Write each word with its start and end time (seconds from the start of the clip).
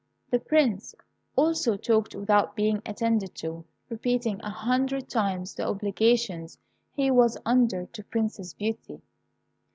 The 0.31 0.39
Prince 0.39 0.95
also 1.35 1.77
talked 1.77 2.15
without 2.15 2.55
being 2.55 2.81
attended 2.87 3.35
to, 3.35 3.65
repeating 3.87 4.41
a 4.41 4.49
hundred 4.49 5.07
times 5.07 5.53
the 5.53 5.67
obligations 5.67 6.57
he 6.91 7.11
was 7.11 7.37
under 7.45 7.85
to 7.85 8.03
Princess 8.05 8.55
Beauty. 8.55 9.03